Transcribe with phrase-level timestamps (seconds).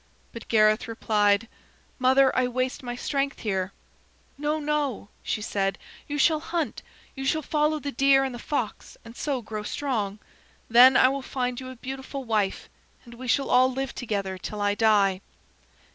[0.33, 1.47] But Gareth replied:
[1.99, 3.71] "Mother, I waste my strength here."
[4.35, 5.77] "No, no," she said.
[6.07, 6.81] "You shall hunt;
[7.13, 10.17] you shall follow the deer and the fox, and so grow strong.
[10.67, 12.67] Then I will find you a beautiful wife,
[13.05, 15.21] and we shall all live together till I die."